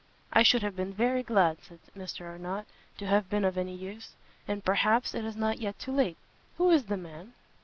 "I 0.33 0.41
should 0.41 0.63
have 0.63 0.75
been 0.75 0.95
very 0.95 1.21
glad," 1.21 1.59
said 1.63 1.77
Mr 1.95 2.25
Arnott, 2.25 2.65
"to 2.97 3.05
have 3.05 3.29
been 3.29 3.45
of 3.45 3.55
any 3.55 3.75
use, 3.75 4.15
and 4.47 4.65
perhaps 4.65 5.13
it 5.13 5.23
is 5.25 5.35
not 5.35 5.59
yet 5.59 5.77
too 5.77 5.91
late; 5.91 6.17
who 6.57 6.71
is 6.71 6.85
the 6.85 6.97
man?" 6.97 7.33